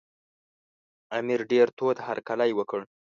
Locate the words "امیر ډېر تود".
1.17-1.97